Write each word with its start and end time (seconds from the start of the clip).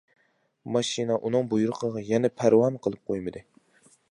ماشىنا 0.77 1.17
ئۇنىڭ 1.29 1.45
بۇيرۇقىغا 1.53 2.03
يەنە 2.09 2.35
پەرۋامۇ 2.41 2.85
قىلىپ 2.89 3.05
قويمىدى. 3.13 3.47